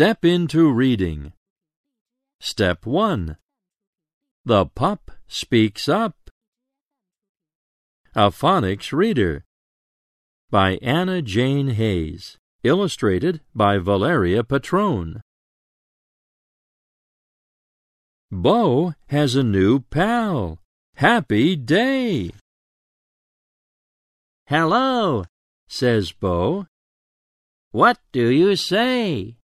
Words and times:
Step 0.00 0.24
into 0.24 0.70
reading. 0.70 1.32
Step 2.38 2.86
1. 2.86 3.36
The 4.44 4.66
pup 4.66 5.10
speaks 5.26 5.88
up. 5.88 6.14
A 8.14 8.30
Phonics 8.30 8.92
Reader 8.92 9.44
by 10.50 10.78
Anna 10.82 11.20
Jane 11.22 11.68
Hays. 11.68 12.38
Illustrated 12.62 13.40
by 13.54 13.78
Valeria 13.78 14.44
Petrone. 14.44 15.22
Bo 18.30 18.94
has 19.08 19.34
a 19.34 19.42
new 19.42 19.80
pal. 19.80 20.58
Happy 20.94 21.56
day! 21.56 22.30
Hello, 24.50 25.22
says 25.68 26.10
Bo. 26.10 26.66
What 27.70 27.98
do 28.10 28.30
you 28.30 28.56
say? 28.56 29.36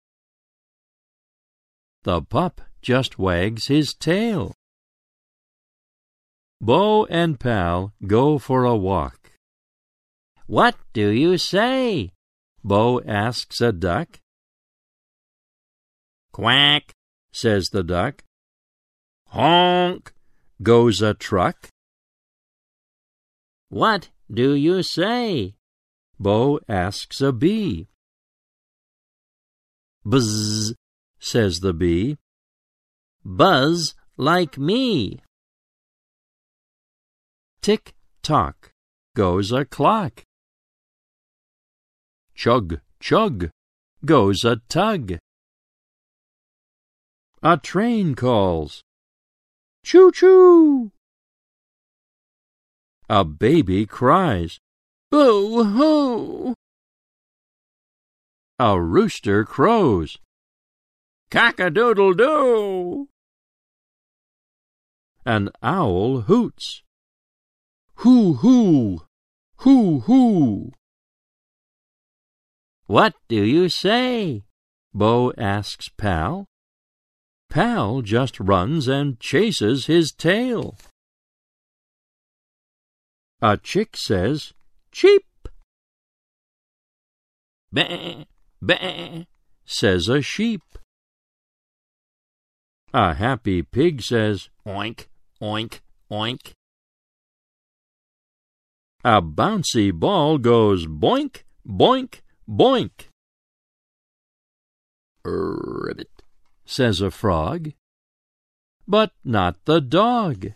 The 2.01 2.23
pup 2.23 2.59
just 2.81 3.19
wags 3.19 3.67
his 3.67 3.93
tail. 3.93 4.55
Bo 6.59 7.05
and 7.05 7.39
Pal 7.39 7.93
go 8.07 8.39
for 8.39 8.65
a 8.65 8.75
walk. 8.75 9.33
What 10.47 10.75
do 10.91 11.09
you 11.11 11.37
say? 11.37 12.09
Bo 12.63 12.99
asks 13.01 13.61
a 13.61 13.71
duck. 13.71 14.09
Quack, 16.31 16.93
says 17.31 17.69
the 17.69 17.83
duck. 17.83 18.23
Honk, 19.27 20.13
goes 20.63 21.03
a 21.03 21.13
truck. 21.13 21.69
What 23.69 24.09
do 24.31 24.55
you 24.55 24.81
say? 24.83 25.55
Bo 26.19 26.59
asks 26.67 27.21
a 27.21 27.31
bee. 27.31 27.87
Buzz, 30.03 30.73
says 31.19 31.59
the 31.59 31.73
bee. 31.73 32.17
Buzz 33.23 33.95
like 34.17 34.57
me. 34.57 35.21
Tick 37.61 37.95
tock 38.21 38.71
goes 39.15 39.51
a 39.51 39.65
clock. 39.65 40.23
Chug, 42.35 42.79
chug 42.99 43.49
goes 44.05 44.43
a 44.43 44.57
tug. 44.69 45.17
A 47.41 47.57
train 47.57 48.15
calls. 48.15 48.83
Choo 49.83 50.11
choo! 50.11 50.91
A 53.07 53.23
baby 53.23 53.85
cries. 53.85 54.59
Boo 55.11 55.63
hoo! 55.63 56.55
A 58.57 58.81
rooster 58.81 59.43
crows. 59.43 60.17
Cock 61.29 61.59
a 61.59 61.69
doodle 61.69 62.13
doo! 62.13 63.07
An 65.23 65.49
owl 65.61 66.21
hoots. 66.21 66.81
Hoo 67.97 68.33
hoo! 68.33 69.01
Hoo 69.57 69.99
hoo! 69.99 70.71
What 72.87 73.13
do 73.27 73.43
you 73.43 73.69
say? 73.69 74.43
Bo 74.93 75.31
asks 75.37 75.89
Pal. 75.89 76.45
Pal 77.49 78.01
just 78.01 78.39
runs 78.39 78.87
and 78.87 79.19
chases 79.19 79.85
his 79.85 80.11
tail. 80.11 80.75
A 83.47 83.57
chick 83.57 83.95
says, 83.95 84.53
Cheep! 84.91 85.23
Bah, 87.71 88.23
bah, 88.59 89.25
says 89.65 90.09
a 90.09 90.23
sheep. 90.23 90.63
A 92.91 93.13
happy 93.13 93.61
pig 93.61 94.01
says, 94.01 94.49
Oink, 94.65 95.05
oink, 95.39 95.81
oink. 96.09 96.53
A 99.03 99.21
bouncy 99.21 99.93
ball 99.93 100.39
goes 100.39 100.87
boink, 100.87 101.43
boink, 101.67 102.21
boink. 102.49 103.09
Ribbit, 105.23 106.23
says 106.65 106.99
a 106.99 107.11
frog. 107.11 107.73
But 108.87 109.11
not 109.23 109.63
the 109.65 109.81
dog. 109.81 110.47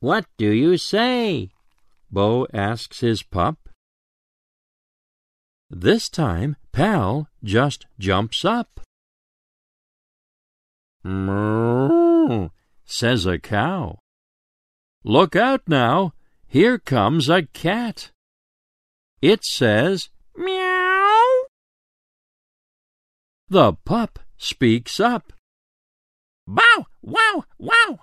What 0.00 0.24
do 0.38 0.50
you 0.50 0.78
say? 0.78 1.50
Bo 2.10 2.46
asks 2.54 3.00
his 3.00 3.22
pup. 3.22 3.68
This 5.68 6.08
time, 6.08 6.56
Pal 6.72 7.28
just 7.44 7.84
jumps 7.98 8.42
up. 8.44 8.80
Moo, 11.04 12.48
says 12.84 13.26
a 13.26 13.38
cow. 13.38 13.98
Look 15.04 15.36
out 15.36 15.62
now, 15.68 16.14
here 16.46 16.78
comes 16.78 17.28
a 17.28 17.42
cat. 17.42 18.10
It 19.20 19.44
says, 19.44 20.08
Meow. 20.34 21.44
The 23.50 23.74
pup 23.84 24.18
speaks 24.38 24.98
up. 24.98 25.32
Bow, 26.46 26.86
wow, 27.02 27.44
wow. 27.58 28.00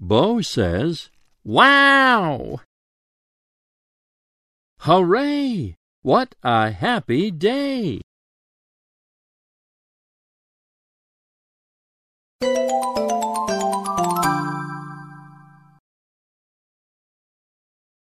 Bo 0.00 0.40
says, 0.40 1.10
Wow! 1.44 2.60
Hooray! 4.80 5.74
What 6.02 6.34
a 6.42 6.70
happy 6.70 7.30
day! 7.32 8.00